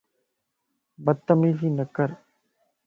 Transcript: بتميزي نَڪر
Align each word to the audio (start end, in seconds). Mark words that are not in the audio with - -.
بتميزي 1.03 1.69
نَڪر 1.77 2.09